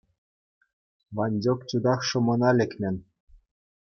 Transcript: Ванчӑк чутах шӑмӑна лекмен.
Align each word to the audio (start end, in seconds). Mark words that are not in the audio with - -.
Ванчӑк 1.15 1.59
чутах 1.69 1.99
шӑмӑна 2.09 2.49
лекмен. 2.59 2.95